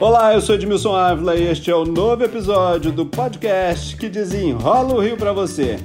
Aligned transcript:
Olá, 0.00 0.32
eu 0.32 0.40
sou 0.40 0.54
Edmilson 0.54 0.96
Ávila 0.96 1.36
e 1.36 1.46
este 1.46 1.70
é 1.70 1.74
o 1.74 1.84
novo 1.84 2.24
episódio 2.24 2.90
do 2.90 3.04
podcast 3.04 3.94
que 3.98 4.08
desenrola 4.08 4.94
o 4.94 4.98
Rio 4.98 5.14
para 5.14 5.30
você. 5.30 5.76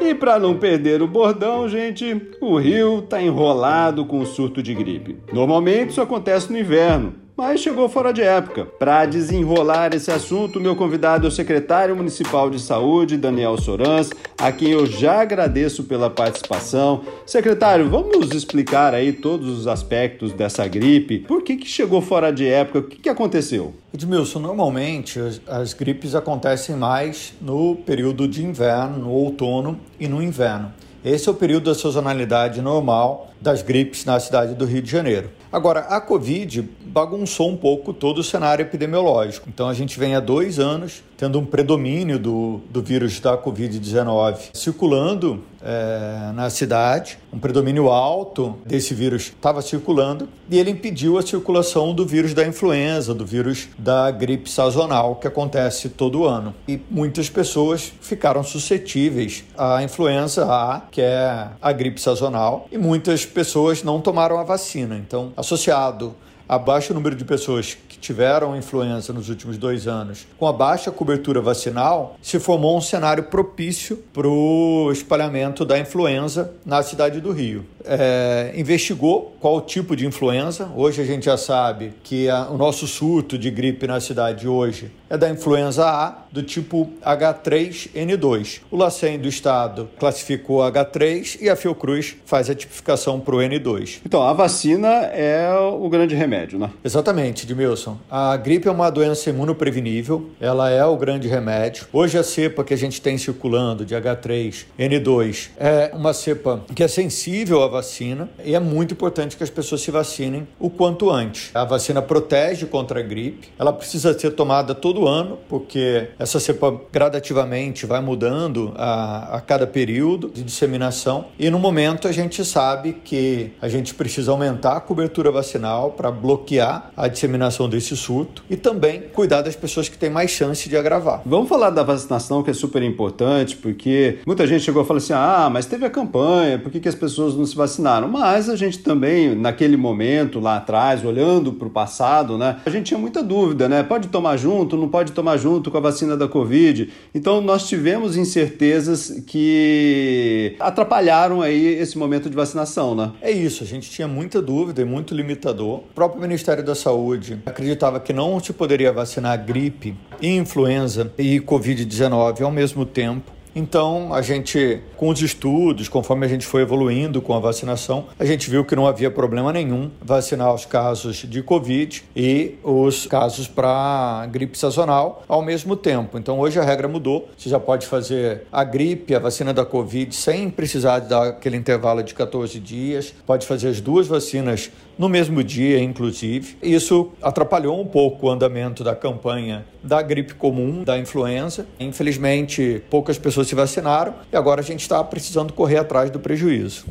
E 0.00 0.14
para 0.14 0.38
não 0.38 0.58
perder 0.58 1.02
o 1.02 1.06
bordão, 1.06 1.68
gente, 1.68 2.32
o 2.40 2.56
Rio 2.56 3.02
tá 3.02 3.20
enrolado 3.20 4.06
com 4.06 4.20
o 4.20 4.26
surto 4.26 4.62
de 4.62 4.72
gripe. 4.72 5.18
Normalmente 5.30 5.90
isso 5.90 6.00
acontece 6.00 6.50
no 6.50 6.58
inverno, 6.58 7.16
mas 7.38 7.60
chegou 7.60 7.88
fora 7.88 8.12
de 8.12 8.20
época. 8.20 8.64
Para 8.64 9.06
desenrolar 9.06 9.94
esse 9.94 10.10
assunto, 10.10 10.58
meu 10.58 10.74
convidado 10.74 11.24
é 11.24 11.28
o 11.28 11.30
secretário 11.30 11.94
municipal 11.94 12.50
de 12.50 12.58
saúde, 12.58 13.16
Daniel 13.16 13.56
Sorans, 13.56 14.10
a 14.36 14.50
quem 14.50 14.70
eu 14.70 14.84
já 14.84 15.20
agradeço 15.20 15.84
pela 15.84 16.10
participação. 16.10 17.02
Secretário, 17.24 17.88
vamos 17.88 18.34
explicar 18.34 18.92
aí 18.92 19.12
todos 19.12 19.56
os 19.56 19.68
aspectos 19.68 20.32
dessa 20.32 20.66
gripe. 20.66 21.20
Por 21.20 21.44
que, 21.44 21.54
que 21.54 21.68
chegou 21.68 22.02
fora 22.02 22.32
de 22.32 22.44
época? 22.44 22.80
O 22.80 22.82
que, 22.82 22.96
que 22.96 23.08
aconteceu? 23.08 23.72
Edmilson, 23.94 24.40
normalmente 24.40 25.20
as, 25.20 25.40
as 25.46 25.72
gripes 25.72 26.16
acontecem 26.16 26.74
mais 26.74 27.34
no 27.40 27.76
período 27.76 28.26
de 28.26 28.44
inverno, 28.44 28.98
no 28.98 29.10
outono 29.12 29.78
e 30.00 30.08
no 30.08 30.20
inverno. 30.20 30.72
Esse 31.04 31.28
é 31.28 31.30
o 31.30 31.34
período 31.36 31.70
da 31.70 31.74
sazonalidade 31.76 32.60
normal 32.60 33.30
das 33.40 33.62
gripes 33.62 34.04
na 34.04 34.18
cidade 34.18 34.56
do 34.56 34.64
Rio 34.64 34.82
de 34.82 34.90
Janeiro. 34.90 35.37
Agora, 35.50 35.80
a 35.80 36.00
Covid 36.00 36.68
bagunçou 36.86 37.50
um 37.50 37.56
pouco 37.56 37.92
todo 37.92 38.18
o 38.18 38.24
cenário 38.24 38.62
epidemiológico. 38.62 39.48
Então, 39.48 39.68
a 39.68 39.74
gente 39.74 39.98
vem 39.98 40.14
há 40.14 40.20
dois 40.20 40.58
anos 40.58 41.02
tendo 41.16 41.38
um 41.38 41.44
predomínio 41.44 42.18
do, 42.18 42.60
do 42.70 42.82
vírus 42.82 43.18
da 43.18 43.36
Covid-19 43.36 44.50
circulando 44.52 45.42
é, 45.62 46.32
na 46.34 46.50
cidade, 46.50 47.18
um 47.32 47.38
predomínio 47.38 47.88
alto 47.88 48.56
desse 48.64 48.94
vírus 48.94 49.24
estava 49.24 49.60
circulando 49.60 50.28
e 50.50 50.58
ele 50.58 50.70
impediu 50.70 51.18
a 51.18 51.22
circulação 51.22 51.94
do 51.94 52.06
vírus 52.06 52.34
da 52.34 52.46
influenza, 52.46 53.14
do 53.14 53.26
vírus 53.26 53.68
da 53.78 54.10
gripe 54.10 54.50
sazonal 54.50 55.16
que 55.16 55.26
acontece 55.26 55.88
todo 55.88 56.24
ano. 56.24 56.54
E 56.66 56.80
muitas 56.90 57.28
pessoas 57.28 57.92
ficaram 58.00 58.42
suscetíveis 58.42 59.44
à 59.56 59.82
influenza 59.82 60.44
A, 60.46 60.82
que 60.90 61.00
é 61.00 61.48
a 61.60 61.72
gripe 61.72 62.00
sazonal, 62.00 62.68
e 62.70 62.78
muitas 62.78 63.26
pessoas 63.26 63.82
não 63.82 64.00
tomaram 64.00 64.38
a 64.38 64.44
vacina. 64.44 64.96
Então, 64.96 65.32
associado 65.36 66.14
a 66.48 66.58
baixo 66.58 66.94
número 66.94 67.14
de 67.14 67.24
pessoas 67.24 67.76
que 67.98 68.00
tiveram 68.00 68.56
influenza 68.56 69.12
nos 69.12 69.28
últimos 69.28 69.58
dois 69.58 69.86
anos, 69.86 70.26
com 70.38 70.46
a 70.46 70.52
baixa 70.52 70.90
cobertura 70.90 71.40
vacinal, 71.40 72.16
se 72.22 72.38
formou 72.38 72.76
um 72.76 72.80
cenário 72.80 73.24
propício 73.24 73.96
para 74.12 74.28
o 74.28 74.90
espalhamento 74.92 75.64
da 75.64 75.78
influenza 75.78 76.52
na 76.64 76.82
cidade 76.82 77.20
do 77.20 77.32
Rio. 77.32 77.66
É, 77.84 78.52
investigou 78.54 79.36
qual 79.40 79.60
tipo 79.60 79.96
de 79.96 80.06
influenza. 80.06 80.70
Hoje 80.76 81.02
a 81.02 81.04
gente 81.04 81.24
já 81.24 81.36
sabe 81.36 81.94
que 82.02 82.28
a, 82.28 82.48
o 82.48 82.56
nosso 82.56 82.86
surto 82.86 83.36
de 83.36 83.50
gripe 83.50 83.86
na 83.86 84.00
cidade 84.00 84.46
hoje 84.46 84.90
é 85.10 85.16
da 85.16 85.28
influenza 85.28 85.88
A, 85.88 86.26
do 86.30 86.42
tipo 86.42 86.90
H3N2. 87.02 88.60
O 88.70 88.76
LACEN 88.76 89.18
do 89.18 89.28
estado 89.28 89.88
classificou 89.98 90.60
H3 90.60 91.38
e 91.40 91.48
a 91.48 91.56
Fiocruz 91.56 92.16
faz 92.26 92.50
a 92.50 92.54
tipificação 92.54 93.18
para 93.18 93.34
o 93.34 93.38
N2. 93.38 94.00
Então, 94.04 94.22
a 94.22 94.32
vacina 94.32 94.88
é 94.88 95.50
o 95.58 95.88
grande 95.88 96.14
remédio, 96.14 96.58
né? 96.58 96.70
Exatamente, 96.84 97.44
Edmilson. 97.44 97.87
A 98.10 98.36
gripe 98.36 98.68
é 98.68 98.70
uma 98.70 98.90
doença 98.90 99.30
imunoprevenível, 99.30 100.30
ela 100.40 100.70
é 100.70 100.84
o 100.84 100.96
grande 100.96 101.28
remédio. 101.28 101.86
Hoje 101.92 102.18
a 102.18 102.22
cepa 102.22 102.64
que 102.64 102.74
a 102.74 102.76
gente 102.76 103.00
tem 103.00 103.16
circulando 103.16 103.84
de 103.84 103.94
H3N2 103.94 105.50
é 105.56 105.90
uma 105.94 106.12
cepa 106.12 106.62
que 106.74 106.82
é 106.82 106.88
sensível 106.88 107.62
à 107.62 107.68
vacina 107.68 108.28
e 108.44 108.54
é 108.54 108.60
muito 108.60 108.94
importante 108.94 109.36
que 109.36 109.42
as 109.42 109.50
pessoas 109.50 109.80
se 109.80 109.90
vacinem 109.90 110.46
o 110.58 110.70
quanto 110.70 111.10
antes. 111.10 111.50
A 111.54 111.64
vacina 111.64 112.02
protege 112.02 112.66
contra 112.66 113.00
a 113.00 113.02
gripe, 113.02 113.48
ela 113.58 113.72
precisa 113.72 114.18
ser 114.18 114.30
tomada 114.32 114.74
todo 114.74 115.06
ano, 115.06 115.38
porque 115.48 116.08
essa 116.18 116.40
cepa 116.40 116.80
gradativamente 116.92 117.86
vai 117.86 118.00
mudando 118.00 118.72
a, 118.76 119.36
a 119.36 119.40
cada 119.40 119.66
período 119.66 120.28
de 120.28 120.42
disseminação. 120.42 121.26
E 121.38 121.50
no 121.50 121.58
momento 121.58 122.08
a 122.08 122.12
gente 122.12 122.44
sabe 122.44 122.94
que 123.04 123.52
a 123.60 123.68
gente 123.68 123.94
precisa 123.94 124.30
aumentar 124.30 124.76
a 124.76 124.80
cobertura 124.80 125.30
vacinal 125.30 125.92
para 125.92 126.10
bloquear 126.10 126.90
a 126.96 127.08
disseminação 127.08 127.68
desse 127.78 127.96
surto 127.96 128.42
e 128.50 128.56
também 128.56 129.02
cuidar 129.12 129.42
das 129.42 129.54
pessoas 129.54 129.88
que 129.88 129.96
têm 129.96 130.10
mais 130.10 130.30
chance 130.30 130.68
de 130.68 130.76
agravar. 130.76 131.22
Vamos 131.24 131.48
falar 131.48 131.70
da 131.70 131.82
vacinação, 131.82 132.42
que 132.42 132.50
é 132.50 132.54
super 132.54 132.82
importante, 132.82 133.56
porque 133.56 134.18
muita 134.26 134.46
gente 134.46 134.64
chegou 134.64 134.82
a 134.82 134.84
falar 134.84 134.98
assim: 134.98 135.12
ah, 135.12 135.48
mas 135.50 135.66
teve 135.66 135.86
a 135.86 135.90
campanha, 135.90 136.58
por 136.58 136.70
que, 136.70 136.80
que 136.80 136.88
as 136.88 136.94
pessoas 136.94 137.34
não 137.34 137.46
se 137.46 137.56
vacinaram? 137.56 138.08
Mas 138.08 138.48
a 138.48 138.56
gente 138.56 138.80
também, 138.80 139.34
naquele 139.34 139.76
momento, 139.76 140.40
lá 140.40 140.56
atrás, 140.56 141.04
olhando 141.04 141.52
para 141.52 141.68
o 141.68 141.70
passado, 141.70 142.36
né, 142.36 142.56
a 142.66 142.70
gente 142.70 142.86
tinha 142.86 142.98
muita 142.98 143.22
dúvida, 143.22 143.68
né? 143.68 143.82
Pode 143.82 144.08
tomar 144.08 144.36
junto, 144.36 144.76
não 144.76 144.88
pode 144.88 145.12
tomar 145.12 145.36
junto 145.36 145.70
com 145.70 145.78
a 145.78 145.80
vacina 145.80 146.16
da 146.16 146.26
Covid. 146.26 146.90
Então 147.14 147.40
nós 147.40 147.68
tivemos 147.68 148.16
incertezas 148.16 149.22
que 149.26 150.56
atrapalharam 150.58 151.40
aí 151.40 151.66
esse 151.66 151.96
momento 151.96 152.28
de 152.28 152.36
vacinação, 152.36 152.94
né? 152.94 153.12
É 153.20 153.30
isso, 153.30 153.62
a 153.62 153.66
gente 153.66 153.90
tinha 153.90 154.08
muita 154.08 154.42
dúvida 154.42 154.82
e 154.82 154.84
muito 154.84 155.14
limitador. 155.14 155.78
O 155.78 155.94
próprio 155.94 156.20
Ministério 156.20 156.64
da 156.64 156.74
Saúde 156.74 157.38
acreditava 157.68 158.00
que 158.00 158.12
não 158.12 158.40
se 158.40 158.52
poderia 158.52 158.90
vacinar 158.92 159.44
gripe, 159.44 159.94
influenza 160.22 161.12
e 161.18 161.38
Covid-19 161.40 162.40
ao 162.40 162.50
mesmo 162.50 162.86
tempo. 162.86 163.37
Então, 163.58 164.14
a 164.14 164.22
gente, 164.22 164.80
com 164.96 165.08
os 165.08 165.20
estudos, 165.20 165.88
conforme 165.88 166.24
a 166.24 166.28
gente 166.28 166.46
foi 166.46 166.62
evoluindo 166.62 167.20
com 167.20 167.34
a 167.34 167.40
vacinação, 167.40 168.06
a 168.16 168.24
gente 168.24 168.48
viu 168.48 168.64
que 168.64 168.76
não 168.76 168.86
havia 168.86 169.10
problema 169.10 169.52
nenhum 169.52 169.90
vacinar 170.00 170.54
os 170.54 170.64
casos 170.64 171.16
de 171.28 171.42
Covid 171.42 172.04
e 172.14 172.54
os 172.62 173.06
casos 173.06 173.48
para 173.48 174.28
gripe 174.30 174.56
sazonal 174.56 175.24
ao 175.26 175.42
mesmo 175.42 175.74
tempo. 175.74 176.16
Então, 176.16 176.38
hoje 176.38 176.60
a 176.60 176.62
regra 176.62 176.86
mudou. 176.86 177.28
Você 177.36 177.48
já 177.48 177.58
pode 177.58 177.84
fazer 177.88 178.42
a 178.52 178.62
gripe, 178.62 179.12
a 179.12 179.18
vacina 179.18 179.52
da 179.52 179.64
Covid, 179.64 180.14
sem 180.14 180.48
precisar 180.50 181.00
de 181.00 181.08
dar 181.08 181.26
aquele 181.26 181.56
intervalo 181.56 182.00
de 182.04 182.14
14 182.14 182.60
dias. 182.60 183.12
Pode 183.26 183.44
fazer 183.44 183.70
as 183.70 183.80
duas 183.80 184.06
vacinas 184.06 184.70
no 184.96 185.08
mesmo 185.08 185.42
dia, 185.42 185.80
inclusive. 185.82 186.56
Isso 186.62 187.10
atrapalhou 187.20 187.80
um 187.80 187.86
pouco 187.86 188.28
o 188.28 188.30
andamento 188.30 188.84
da 188.84 188.94
campanha 188.94 189.64
da 189.82 190.02
gripe 190.02 190.34
comum, 190.34 190.82
da 190.82 190.98
influenza. 190.98 191.66
Infelizmente, 191.78 192.82
poucas 192.90 193.18
pessoas 193.18 193.47
se 193.48 193.54
vacinaram 193.54 194.14
e 194.32 194.36
agora 194.36 194.60
a 194.60 194.64
gente 194.64 194.80
está 194.80 195.02
precisando 195.02 195.52
correr 195.52 195.78
atrás 195.78 196.10
do 196.10 196.20
prejuízo. 196.20 196.84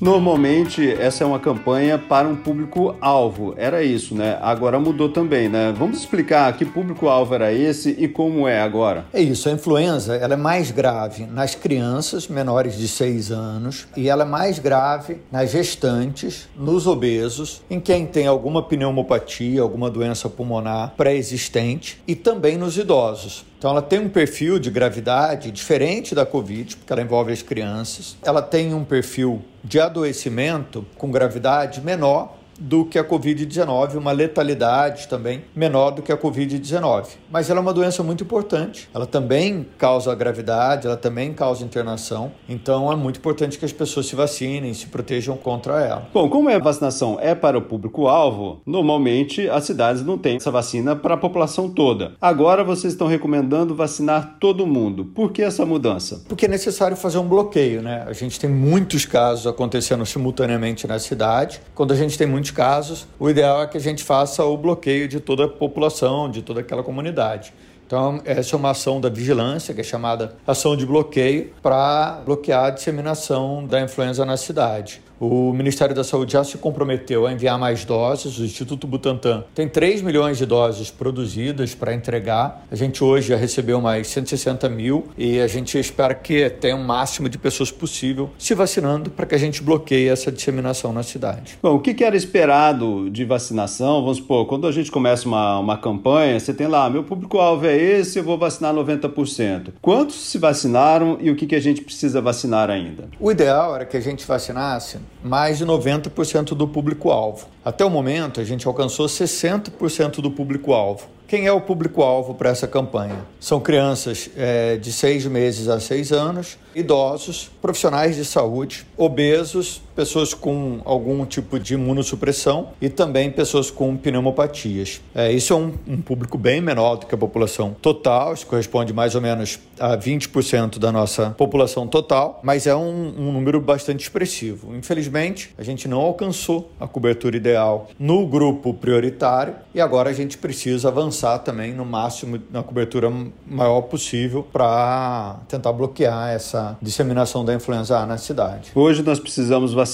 Normalmente 0.00 0.88
essa 0.92 1.24
é 1.24 1.26
uma 1.26 1.40
campanha 1.40 1.98
para 1.98 2.28
um 2.28 2.36
público-alvo, 2.36 3.54
era 3.56 3.82
isso, 3.82 4.14
né? 4.14 4.38
Agora 4.40 4.78
mudou 4.78 5.08
também, 5.08 5.48
né? 5.48 5.74
Vamos 5.76 5.98
explicar 5.98 6.52
que 6.56 6.64
público-alvo 6.64 7.34
era 7.34 7.52
esse 7.52 7.96
e 7.98 8.06
como 8.06 8.46
é 8.46 8.60
agora? 8.60 9.06
É 9.12 9.20
isso, 9.20 9.48
a 9.48 9.52
influenza 9.52 10.14
ela 10.14 10.34
é 10.34 10.36
mais 10.36 10.70
grave 10.70 11.26
nas 11.26 11.56
crianças 11.56 12.28
menores 12.28 12.78
de 12.78 12.86
6 12.86 13.32
anos 13.32 13.88
e 13.96 14.08
ela 14.08 14.22
é 14.22 14.26
mais 14.26 14.60
grave 14.60 15.18
nas 15.32 15.50
gestantes, 15.50 16.48
nos 16.56 16.86
obesos, 16.86 17.62
em 17.68 17.80
quem 17.80 18.06
tem 18.06 18.28
alguma 18.28 18.62
pneumopatia, 18.62 19.60
alguma 19.60 19.90
doença 19.90 20.28
pulmonar 20.28 20.94
pré-existente 20.96 22.00
e 22.06 22.14
também 22.14 22.56
nos 22.56 22.78
idosos. 22.78 23.44
Então, 23.58 23.72
ela 23.72 23.82
tem 23.82 23.98
um 23.98 24.08
perfil 24.08 24.56
de 24.60 24.70
gravidade 24.70 25.50
diferente 25.50 26.14
da 26.14 26.24
Covid, 26.24 26.76
porque 26.76 26.92
ela 26.92 27.02
envolve 27.02 27.32
as 27.32 27.42
crianças. 27.42 28.16
Ela 28.22 28.40
tem 28.40 28.72
um 28.72 28.84
perfil 28.84 29.42
de 29.64 29.80
adoecimento 29.80 30.86
com 30.96 31.10
gravidade 31.10 31.80
menor 31.80 32.37
do 32.58 32.84
que 32.84 32.98
a 32.98 33.04
Covid-19, 33.04 33.96
uma 33.96 34.12
letalidade 34.12 35.08
também 35.08 35.44
menor 35.54 35.92
do 35.92 36.02
que 36.02 36.12
a 36.12 36.16
Covid-19. 36.16 37.06
Mas 37.30 37.48
ela 37.48 37.60
é 37.60 37.62
uma 37.62 37.72
doença 37.72 38.02
muito 38.02 38.24
importante. 38.24 38.88
Ela 38.92 39.06
também 39.06 39.66
causa 39.78 40.14
gravidade, 40.14 40.86
ela 40.86 40.96
também 40.96 41.32
causa 41.32 41.64
internação. 41.64 42.32
Então 42.48 42.90
é 42.90 42.96
muito 42.96 43.18
importante 43.18 43.58
que 43.58 43.64
as 43.64 43.72
pessoas 43.72 44.06
se 44.06 44.16
vacinem, 44.16 44.74
se 44.74 44.86
protejam 44.86 45.36
contra 45.36 45.80
ela. 45.80 46.08
Bom, 46.12 46.28
como 46.28 46.48
a 46.48 46.58
vacinação 46.58 47.18
é 47.20 47.34
para 47.34 47.56
o 47.56 47.62
público-alvo, 47.62 48.60
normalmente 48.66 49.48
as 49.48 49.64
cidades 49.64 50.04
não 50.04 50.18
têm 50.18 50.36
essa 50.36 50.50
vacina 50.50 50.96
para 50.96 51.14
a 51.14 51.18
população 51.18 51.68
toda. 51.68 52.12
Agora 52.20 52.64
vocês 52.64 52.92
estão 52.92 53.06
recomendando 53.06 53.74
vacinar 53.74 54.36
todo 54.40 54.66
mundo. 54.66 55.04
Por 55.04 55.32
que 55.32 55.42
essa 55.42 55.64
mudança? 55.64 56.22
Porque 56.28 56.46
é 56.46 56.48
necessário 56.48 56.96
fazer 56.96 57.18
um 57.18 57.28
bloqueio, 57.28 57.82
né? 57.82 58.04
A 58.06 58.12
gente 58.12 58.40
tem 58.40 58.50
muitos 58.50 59.04
casos 59.04 59.46
acontecendo 59.46 60.04
simultaneamente 60.04 60.86
na 60.86 60.98
cidade. 60.98 61.60
Quando 61.74 61.92
a 61.92 61.96
gente 61.96 62.16
tem 62.18 62.26
muitos 62.26 62.47
casos, 62.50 63.06
o 63.18 63.28
ideal 63.28 63.62
é 63.62 63.66
que 63.66 63.76
a 63.76 63.80
gente 63.80 64.04
faça 64.04 64.44
o 64.44 64.56
bloqueio 64.56 65.08
de 65.08 65.20
toda 65.20 65.44
a 65.44 65.48
população, 65.48 66.30
de 66.30 66.42
toda 66.42 66.60
aquela 66.60 66.82
comunidade. 66.82 67.52
Então, 67.86 68.20
essa 68.26 68.54
é 68.54 68.58
uma 68.58 68.70
ação 68.70 69.00
da 69.00 69.08
vigilância, 69.08 69.72
que 69.72 69.80
é 69.80 69.84
chamada 69.84 70.36
ação 70.46 70.76
de 70.76 70.84
bloqueio, 70.84 71.52
para 71.62 72.20
bloquear 72.24 72.66
a 72.66 72.70
disseminação 72.70 73.64
da 73.66 73.80
influenza 73.80 74.26
na 74.26 74.36
cidade. 74.36 75.00
O 75.20 75.52
Ministério 75.52 75.94
da 75.94 76.04
Saúde 76.04 76.34
já 76.34 76.44
se 76.44 76.58
comprometeu 76.58 77.26
a 77.26 77.32
enviar 77.32 77.58
mais 77.58 77.84
doses. 77.84 78.38
O 78.38 78.44
Instituto 78.44 78.86
Butantan 78.86 79.44
tem 79.54 79.68
3 79.68 80.00
milhões 80.00 80.38
de 80.38 80.46
doses 80.46 80.90
produzidas 80.90 81.74
para 81.74 81.92
entregar. 81.92 82.64
A 82.70 82.76
gente 82.76 83.02
hoje 83.02 83.28
já 83.28 83.36
recebeu 83.36 83.80
mais 83.80 84.06
160 84.08 84.68
mil 84.68 85.08
e 85.18 85.40
a 85.40 85.48
gente 85.48 85.76
espera 85.76 86.14
que 86.14 86.48
tenha 86.48 86.76
o 86.76 86.78
um 86.78 86.84
máximo 86.84 87.28
de 87.28 87.36
pessoas 87.36 87.72
possível 87.72 88.30
se 88.38 88.54
vacinando 88.54 89.10
para 89.10 89.26
que 89.26 89.34
a 89.34 89.38
gente 89.38 89.62
bloqueie 89.62 90.08
essa 90.08 90.30
disseminação 90.30 90.92
na 90.92 91.02
cidade. 91.02 91.58
Bom, 91.60 91.74
o 91.74 91.80
que 91.80 92.04
era 92.04 92.16
esperado 92.16 93.10
de 93.10 93.24
vacinação? 93.24 94.02
Vamos 94.02 94.18
supor, 94.18 94.46
quando 94.46 94.66
a 94.66 94.72
gente 94.72 94.90
começa 94.90 95.26
uma, 95.26 95.58
uma 95.58 95.76
campanha, 95.76 96.38
você 96.38 96.54
tem 96.54 96.68
lá, 96.68 96.88
meu 96.88 97.02
público-alvo 97.02 97.66
é 97.66 97.76
esse, 97.76 98.20
eu 98.20 98.24
vou 98.24 98.38
vacinar 98.38 98.72
90%. 98.72 99.72
Quantos 99.82 100.16
se 100.16 100.38
vacinaram 100.38 101.18
e 101.20 101.30
o 101.30 101.34
que, 101.34 101.46
que 101.46 101.56
a 101.56 101.60
gente 101.60 101.82
precisa 101.82 102.20
vacinar 102.20 102.70
ainda? 102.70 103.08
O 103.18 103.32
ideal 103.32 103.74
era 103.74 103.84
que 103.84 103.96
a 103.96 104.00
gente 104.00 104.24
vacinasse 104.24 104.98
mais 105.22 105.58
de 105.58 105.66
90% 105.66 106.54
do 106.54 106.66
público-alvo. 106.66 107.48
Até 107.64 107.84
o 107.84 107.90
momento, 107.90 108.40
a 108.40 108.44
gente 108.44 108.66
alcançou 108.66 109.06
60% 109.06 110.20
do 110.20 110.30
público-alvo. 110.30 111.06
Quem 111.26 111.46
é 111.46 111.52
o 111.52 111.60
público-alvo 111.60 112.34
para 112.34 112.48
essa 112.48 112.66
campanha? 112.66 113.26
São 113.38 113.60
crianças 113.60 114.30
é, 114.34 114.76
de 114.76 114.90
seis 114.90 115.26
meses 115.26 115.68
a 115.68 115.78
seis 115.78 116.10
anos, 116.10 116.56
idosos, 116.74 117.50
profissionais 117.60 118.16
de 118.16 118.24
saúde, 118.24 118.86
obesos, 118.96 119.82
pessoas 119.98 120.32
com 120.32 120.80
algum 120.84 121.26
tipo 121.26 121.58
de 121.58 121.74
imunossupressão 121.74 122.68
e 122.80 122.88
também 122.88 123.32
pessoas 123.32 123.68
com 123.68 123.96
pneumopatias. 123.96 125.00
É, 125.12 125.32
isso 125.32 125.52
é 125.52 125.56
um, 125.56 125.72
um, 125.88 126.00
público 126.00 126.38
bem 126.38 126.60
menor 126.60 126.98
do 126.98 127.06
que 127.06 127.16
a 127.16 127.18
população 127.18 127.74
total, 127.82 128.32
isso 128.32 128.46
corresponde 128.46 128.92
mais 128.92 129.16
ou 129.16 129.20
menos 129.20 129.58
a 129.76 129.98
20% 129.98 130.78
da 130.78 130.92
nossa 130.92 131.30
população 131.30 131.88
total, 131.88 132.38
mas 132.44 132.68
é 132.68 132.76
um, 132.76 133.12
um 133.18 133.32
número 133.32 133.60
bastante 133.60 134.02
expressivo. 134.02 134.72
Infelizmente, 134.76 135.52
a 135.58 135.64
gente 135.64 135.88
não 135.88 135.98
alcançou 135.98 136.70
a 136.78 136.86
cobertura 136.86 137.36
ideal 137.36 137.90
no 137.98 138.24
grupo 138.24 138.72
prioritário 138.72 139.56
e 139.74 139.80
agora 139.80 140.10
a 140.10 140.12
gente 140.12 140.38
precisa 140.38 140.86
avançar 140.86 141.40
também 141.40 141.74
no 141.74 141.84
máximo 141.84 142.40
na 142.52 142.62
cobertura 142.62 143.12
maior 143.44 143.80
possível 143.80 144.46
para 144.52 145.40
tentar 145.48 145.72
bloquear 145.72 146.30
essa 146.30 146.78
disseminação 146.80 147.44
da 147.44 147.52
influenza 147.52 147.98
A 147.98 148.06
na 148.06 148.16
cidade. 148.16 148.70
Hoje 148.76 149.02
nós 149.02 149.18
precisamos 149.18 149.72
vacinar 149.72 149.87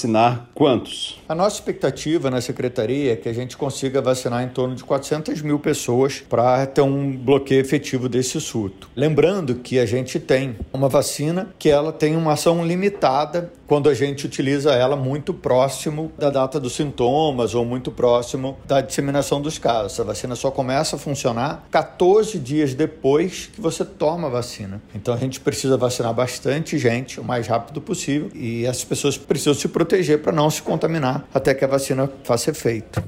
quantos? 0.53 1.19
A 1.27 1.35
nossa 1.35 1.55
expectativa 1.55 2.29
na 2.29 2.41
secretaria 2.41 3.13
é 3.13 3.15
que 3.15 3.29
a 3.29 3.33
gente 3.33 3.55
consiga 3.55 4.01
vacinar 4.01 4.43
em 4.43 4.49
torno 4.49 4.75
de 4.75 4.83
400 4.83 5.41
mil 5.41 5.59
pessoas 5.59 6.23
para 6.27 6.65
ter 6.65 6.81
um 6.81 7.15
bloqueio 7.15 7.61
efetivo 7.61 8.09
desse 8.09 8.39
surto. 8.41 8.89
Lembrando 8.95 9.55
que 9.55 9.79
a 9.79 9.85
gente 9.85 10.19
tem 10.19 10.55
uma 10.73 10.89
vacina 10.89 11.49
que 11.57 11.69
ela 11.69 11.91
tem 11.91 12.15
uma 12.15 12.33
ação 12.33 12.65
limitada 12.65 13.51
quando 13.67 13.89
a 13.89 13.93
gente 13.93 14.25
utiliza 14.25 14.73
ela 14.73 14.95
muito 14.95 15.33
próximo 15.33 16.11
da 16.17 16.29
data 16.29 16.59
dos 16.59 16.73
sintomas 16.75 17.55
ou 17.55 17.65
muito 17.65 17.91
próximo 17.91 18.57
da 18.65 18.81
disseminação 18.81 19.41
dos 19.41 19.57
casos. 19.57 19.99
A 19.99 20.03
vacina 20.03 20.35
só 20.35 20.51
começa 20.51 20.95
a 20.95 20.99
funcionar 20.99 21.65
14 21.71 22.39
dias 22.39 22.73
depois 22.73 23.49
que 23.53 23.61
você 23.61 23.83
toma 23.83 24.27
a 24.27 24.31
vacina. 24.31 24.81
Então 24.93 25.13
a 25.13 25.17
gente 25.17 25.39
precisa 25.39 25.77
vacinar 25.77 26.13
bastante 26.13 26.77
gente 26.77 27.19
o 27.19 27.23
mais 27.23 27.47
rápido 27.47 27.81
possível 27.81 28.29
e 28.33 28.65
essas 28.65 28.83
pessoas 28.83 29.17
precisam 29.17 29.53
se 29.53 29.67
proteger 29.67 30.21
para 30.21 30.31
não 30.31 30.49
se 30.49 30.61
contaminar 30.61 31.27
até 31.33 31.53
que 31.53 31.65
a 31.65 31.67
vacina 31.67 32.09
faça 32.23 32.51
efeito. 32.51 33.03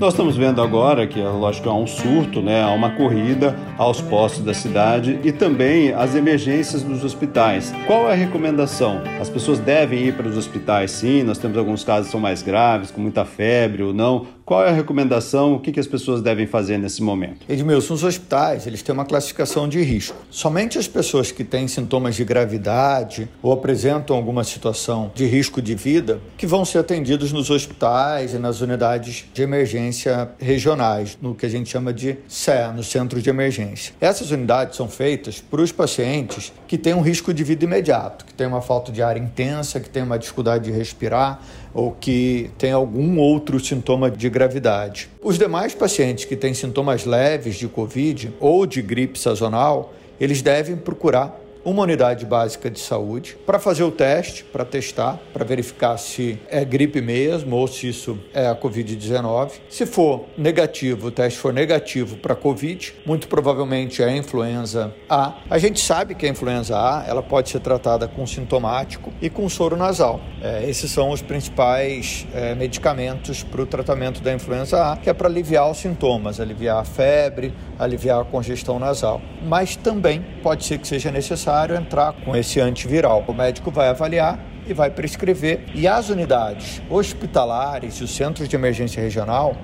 Nós 0.00 0.12
estamos 0.12 0.36
vendo 0.36 0.62
agora 0.62 1.08
que, 1.08 1.20
lógico, 1.20 1.68
há 1.68 1.74
um 1.74 1.86
surto, 1.86 2.40
né? 2.40 2.62
há 2.62 2.70
uma 2.70 2.90
corrida 2.90 3.56
aos 3.76 4.00
postos 4.00 4.44
da 4.44 4.54
cidade 4.54 5.18
e 5.24 5.32
também 5.32 5.92
as 5.92 6.14
emergências 6.14 6.84
dos 6.84 7.02
hospitais. 7.02 7.74
Qual 7.84 8.08
é 8.08 8.12
a 8.12 8.14
recomendação? 8.14 9.02
As 9.20 9.28
pessoas 9.28 9.58
devem 9.58 9.98
ir 10.04 10.14
para 10.14 10.28
os 10.28 10.36
hospitais, 10.36 10.92
sim. 10.92 11.24
Nós 11.24 11.38
temos 11.38 11.58
alguns 11.58 11.82
casos 11.82 12.06
que 12.06 12.12
são 12.12 12.20
mais 12.20 12.42
graves, 12.42 12.92
com 12.92 13.00
muita 13.00 13.24
febre 13.24 13.82
ou 13.82 13.92
não. 13.92 14.24
Qual 14.48 14.64
é 14.64 14.70
a 14.70 14.72
recomendação? 14.72 15.52
O 15.52 15.60
que, 15.60 15.78
as 15.78 15.86
pessoas 15.86 16.22
devem 16.22 16.46
fazer 16.46 16.78
nesse 16.78 17.02
momento? 17.02 17.44
Edmilson, 17.46 17.92
os 17.92 18.02
hospitais 18.02 18.66
eles 18.66 18.80
têm 18.80 18.94
uma 18.94 19.04
classificação 19.04 19.68
de 19.68 19.82
risco. 19.82 20.16
Somente 20.30 20.78
as 20.78 20.88
pessoas 20.88 21.30
que 21.30 21.44
têm 21.44 21.68
sintomas 21.68 22.16
de 22.16 22.24
gravidade 22.24 23.28
ou 23.42 23.52
apresentam 23.52 24.16
alguma 24.16 24.42
situação 24.44 25.12
de 25.14 25.26
risco 25.26 25.60
de 25.60 25.74
vida 25.74 26.18
que 26.38 26.46
vão 26.46 26.64
ser 26.64 26.78
atendidos 26.78 27.30
nos 27.30 27.50
hospitais 27.50 28.32
e 28.32 28.38
nas 28.38 28.62
unidades 28.62 29.26
de 29.34 29.42
emergência 29.42 30.30
regionais, 30.38 31.18
no 31.20 31.34
que 31.34 31.44
a 31.44 31.50
gente 31.50 31.68
chama 31.68 31.92
de 31.92 32.16
CE, 32.26 32.72
no 32.74 32.82
centro 32.82 33.20
de 33.20 33.28
emergência. 33.28 33.92
Essas 34.00 34.30
unidades 34.30 34.78
são 34.78 34.88
feitas 34.88 35.42
para 35.42 35.60
os 35.60 35.72
pacientes 35.72 36.54
que 36.66 36.78
têm 36.78 36.94
um 36.94 37.02
risco 37.02 37.34
de 37.34 37.44
vida 37.44 37.66
imediato, 37.66 38.24
que 38.24 38.32
têm 38.32 38.46
uma 38.46 38.62
falta 38.62 38.90
de 38.90 39.02
ar 39.02 39.18
intensa, 39.18 39.78
que 39.78 39.90
têm 39.90 40.04
uma 40.04 40.18
dificuldade 40.18 40.64
de 40.64 40.70
respirar 40.70 41.42
ou 41.74 41.92
que 41.92 42.50
têm 42.58 42.72
algum 42.72 43.18
outro 43.18 43.60
sintoma 43.60 44.10
de 44.10 44.28
gravidade. 44.38 45.08
Os 45.20 45.36
demais 45.36 45.74
pacientes 45.74 46.24
que 46.24 46.36
têm 46.36 46.54
sintomas 46.54 47.04
leves 47.04 47.56
de 47.56 47.66
Covid 47.66 48.32
ou 48.38 48.66
de 48.66 48.80
gripe 48.80 49.18
sazonal, 49.18 49.92
eles 50.20 50.40
devem 50.40 50.76
procurar 50.76 51.36
uma 51.68 51.82
unidade 51.82 52.24
básica 52.24 52.70
de 52.70 52.80
saúde 52.80 53.36
para 53.44 53.58
fazer 53.58 53.84
o 53.84 53.90
teste, 53.90 54.42
para 54.42 54.64
testar, 54.64 55.20
para 55.34 55.44
verificar 55.44 55.98
se 55.98 56.40
é 56.48 56.64
gripe 56.64 57.02
mesmo 57.02 57.56
ou 57.56 57.68
se 57.68 57.88
isso 57.88 58.18
é 58.32 58.46
a 58.46 58.56
Covid-19. 58.56 59.52
Se 59.68 59.84
for 59.84 60.24
negativo, 60.36 61.08
o 61.08 61.10
teste 61.10 61.38
for 61.38 61.52
negativo 61.52 62.16
para 62.16 62.34
Covid, 62.34 62.94
muito 63.04 63.28
provavelmente 63.28 64.02
é 64.02 64.06
a 64.06 64.16
influenza 64.16 64.94
A. 65.10 65.34
A 65.50 65.58
gente 65.58 65.78
sabe 65.78 66.14
que 66.14 66.24
a 66.24 66.28
influenza 66.30 66.74
A 66.74 67.04
ela 67.06 67.22
pode 67.22 67.50
ser 67.50 67.60
tratada 67.60 68.08
com 68.08 68.26
sintomático 68.26 69.12
e 69.20 69.28
com 69.28 69.46
soro 69.48 69.76
nasal. 69.76 70.20
É, 70.40 70.68
esses 70.68 70.90
são 70.90 71.10
os 71.10 71.20
principais 71.20 72.26
é, 72.32 72.54
medicamentos 72.54 73.42
para 73.42 73.60
o 73.60 73.66
tratamento 73.66 74.22
da 74.22 74.32
influenza 74.32 74.92
A, 74.92 74.96
que 74.96 75.10
é 75.10 75.12
para 75.12 75.28
aliviar 75.28 75.70
os 75.70 75.76
sintomas, 75.76 76.40
aliviar 76.40 76.78
a 76.78 76.84
febre, 76.84 77.52
aliviar 77.78 78.22
a 78.22 78.24
congestão 78.24 78.78
nasal. 78.78 79.20
Mas 79.42 79.76
também 79.76 80.24
pode 80.42 80.64
ser 80.64 80.78
que 80.78 80.88
seja 80.88 81.10
necessário 81.10 81.57
entrar 81.66 82.12
com 82.12 82.36
esse 82.36 82.60
antiviral. 82.60 83.24
O 83.26 83.32
médico 83.32 83.70
vai 83.70 83.88
avaliar 83.88 84.38
e 84.66 84.74
vai 84.74 84.90
prescrever. 84.90 85.64
E 85.74 85.88
as 85.88 86.08
unidades 86.10 86.80
hospitalares 86.88 87.96
e 87.96 88.04
os 88.04 88.10
centros 88.10 88.48
de 88.48 88.56
emergência 88.56 89.02
regional 89.02 89.56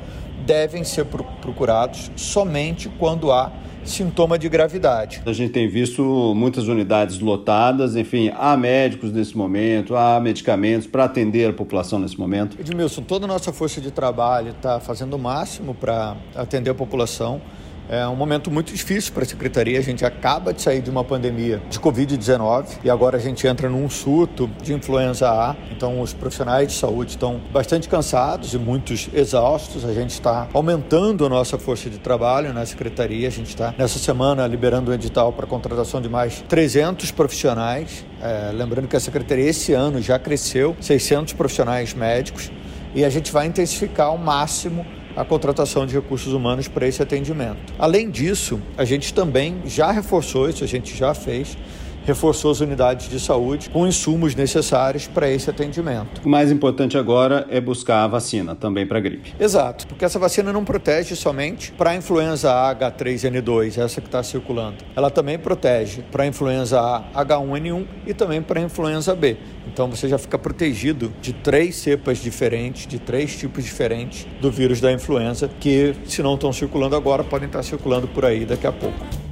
devem 0.44 0.84
ser 0.84 1.04
procurados 1.04 2.10
somente 2.16 2.88
quando 2.98 3.32
há 3.32 3.52
sintoma 3.84 4.38
de 4.38 4.48
gravidade. 4.48 5.22
A 5.26 5.32
gente 5.32 5.52
tem 5.52 5.68
visto 5.68 6.02
muitas 6.34 6.68
unidades 6.68 7.18
lotadas, 7.18 7.96
enfim, 7.96 8.32
há 8.34 8.56
médicos 8.56 9.12
nesse 9.12 9.36
momento, 9.36 9.94
há 9.94 10.18
medicamentos 10.20 10.86
para 10.86 11.04
atender 11.04 11.50
a 11.50 11.52
população 11.52 11.98
nesse 11.98 12.18
momento. 12.18 12.58
Edmilson, 12.58 13.02
toda 13.02 13.26
a 13.26 13.28
nossa 13.28 13.52
força 13.52 13.80
de 13.80 13.90
trabalho 13.90 14.50
está 14.50 14.80
fazendo 14.80 15.14
o 15.14 15.18
máximo 15.18 15.74
para 15.74 16.16
atender 16.34 16.70
a 16.70 16.74
população. 16.74 17.40
É 17.88 18.06
um 18.08 18.16
momento 18.16 18.50
muito 18.50 18.72
difícil 18.72 19.12
para 19.12 19.24
a 19.24 19.26
secretaria. 19.26 19.78
A 19.78 19.82
gente 19.82 20.04
acaba 20.04 20.52
de 20.54 20.62
sair 20.62 20.80
de 20.80 20.88
uma 20.88 21.04
pandemia 21.04 21.62
de 21.68 21.78
Covid-19 21.78 22.78
e 22.82 22.90
agora 22.90 23.18
a 23.18 23.20
gente 23.20 23.46
entra 23.46 23.68
num 23.68 23.88
surto 23.90 24.50
de 24.62 24.72
influenza 24.72 25.28
A. 25.28 25.54
Então, 25.70 26.00
os 26.00 26.14
profissionais 26.14 26.68
de 26.68 26.74
saúde 26.74 27.10
estão 27.10 27.40
bastante 27.52 27.88
cansados 27.88 28.54
e 28.54 28.58
muitos 28.58 29.10
exaustos. 29.12 29.84
A 29.84 29.92
gente 29.92 30.10
está 30.10 30.48
aumentando 30.52 31.26
a 31.26 31.28
nossa 31.28 31.58
força 31.58 31.90
de 31.90 31.98
trabalho 31.98 32.52
na 32.54 32.64
secretaria. 32.64 33.28
A 33.28 33.30
gente 33.30 33.48
está, 33.48 33.74
nessa 33.76 33.98
semana, 33.98 34.46
liberando 34.46 34.90
um 34.90 34.94
edital 34.94 35.32
para 35.32 35.46
contratação 35.46 36.00
de 36.00 36.08
mais 36.08 36.42
300 36.48 37.10
profissionais. 37.10 38.04
É, 38.22 38.50
lembrando 38.52 38.88
que 38.88 38.96
a 38.96 39.00
secretaria 39.00 39.50
esse 39.50 39.74
ano 39.74 40.00
já 40.00 40.18
cresceu 40.18 40.74
600 40.80 41.34
profissionais 41.34 41.92
médicos 41.92 42.50
e 42.94 43.04
a 43.04 43.10
gente 43.10 43.30
vai 43.30 43.46
intensificar 43.46 44.06
ao 44.06 44.16
máximo 44.16 44.86
a 45.16 45.24
contratação 45.24 45.86
de 45.86 45.94
recursos 45.94 46.32
humanos 46.32 46.68
para 46.68 46.86
esse 46.86 47.02
atendimento. 47.02 47.72
Além 47.78 48.10
disso, 48.10 48.60
a 48.76 48.84
gente 48.84 49.14
também 49.14 49.62
já 49.66 49.90
reforçou 49.90 50.48
isso, 50.48 50.64
a 50.64 50.66
gente 50.66 50.96
já 50.96 51.14
fez 51.14 51.56
reforçou 52.04 52.50
as 52.50 52.60
unidades 52.60 53.08
de 53.08 53.18
saúde 53.18 53.70
com 53.70 53.86
insumos 53.86 54.34
necessários 54.34 55.06
para 55.06 55.28
esse 55.30 55.50
atendimento. 55.50 56.20
O 56.24 56.28
mais 56.28 56.50
importante 56.50 56.96
agora 56.96 57.46
é 57.50 57.60
buscar 57.60 58.04
a 58.04 58.06
vacina 58.06 58.54
também 58.54 58.86
para 58.86 58.98
a 58.98 59.00
gripe. 59.00 59.34
Exato, 59.38 59.86
porque 59.86 60.04
essa 60.04 60.18
vacina 60.18 60.52
não 60.52 60.64
protege 60.64 61.16
somente 61.16 61.72
para 61.72 61.90
a 61.90 61.96
influenza 61.96 62.52
A 62.52 62.74
H3N2, 62.74 63.78
essa 63.78 64.00
que 64.00 64.06
está 64.06 64.22
circulando. 64.22 64.76
Ela 64.94 65.10
também 65.10 65.38
protege 65.38 66.02
para 66.10 66.24
a 66.24 66.26
influenza 66.26 66.80
A 66.80 67.24
H1N1 67.24 67.86
e 68.06 68.14
também 68.14 68.42
para 68.42 68.60
a 68.60 68.62
influenza 68.62 69.14
B. 69.14 69.36
Então 69.66 69.88
você 69.90 70.08
já 70.08 70.18
fica 70.18 70.38
protegido 70.38 71.12
de 71.20 71.32
três 71.32 71.76
cepas 71.76 72.18
diferentes, 72.18 72.86
de 72.86 72.98
três 72.98 73.36
tipos 73.36 73.64
diferentes 73.64 74.26
do 74.40 74.50
vírus 74.50 74.80
da 74.80 74.92
influenza, 74.92 75.50
que 75.60 75.94
se 76.06 76.22
não 76.22 76.34
estão 76.34 76.52
circulando 76.52 76.94
agora, 76.94 77.24
podem 77.24 77.46
estar 77.46 77.62
circulando 77.62 78.06
por 78.08 78.24
aí 78.24 78.44
daqui 78.44 78.66
a 78.66 78.72
pouco. 78.72 79.23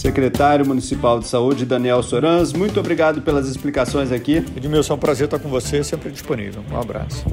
Secretário 0.00 0.64
Municipal 0.64 1.18
de 1.20 1.28
Saúde, 1.28 1.66
Daniel 1.66 2.02
Sorans, 2.02 2.54
muito 2.54 2.80
obrigado 2.80 3.20
pelas 3.20 3.46
explicações 3.46 4.10
aqui. 4.10 4.36
Edmilson, 4.56 4.94
é 4.94 4.96
um 4.96 4.98
prazer 4.98 5.26
estar 5.26 5.38
com 5.38 5.50
você, 5.50 5.84
sempre 5.84 6.10
disponível. 6.10 6.64
Um 6.72 6.80
abraço. 6.80 7.26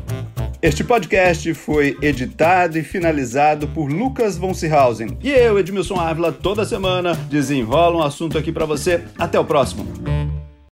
Este 0.62 0.84
podcast 0.84 1.54
foi 1.54 1.98
editado 2.02 2.78
e 2.78 2.84
finalizado 2.84 3.70
por 3.70 3.90
Lucas 3.90 4.38
von 4.38 4.54
Seehausen. 4.54 5.18
E 5.24 5.32
eu, 5.32 5.58
Edmilson 5.58 5.98
Ávila, 5.98 6.34
toda 6.34 6.66
semana 6.66 7.14
desenrola 7.30 8.00
um 8.00 8.04
assunto 8.04 8.38
aqui 8.38 8.52
para 8.52 8.66
você. 8.66 9.02
Até 9.18 9.40
o 9.40 9.46
próximo. 9.46 9.86